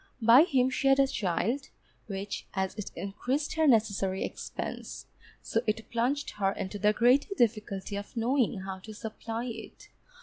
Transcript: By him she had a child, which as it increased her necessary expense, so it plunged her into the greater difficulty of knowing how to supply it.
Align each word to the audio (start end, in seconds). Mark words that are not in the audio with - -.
By 0.19 0.45
him 0.45 0.71
she 0.71 0.87
had 0.87 0.99
a 0.99 1.05
child, 1.05 1.69
which 2.07 2.47
as 2.55 2.73
it 2.73 2.89
increased 2.95 3.53
her 3.53 3.67
necessary 3.67 4.23
expense, 4.23 5.05
so 5.43 5.61
it 5.67 5.91
plunged 5.91 6.31
her 6.39 6.53
into 6.53 6.79
the 6.79 6.91
greater 6.91 7.35
difficulty 7.35 7.95
of 7.97 8.17
knowing 8.17 8.61
how 8.61 8.79
to 8.79 8.95
supply 8.95 9.45
it. 9.45 9.89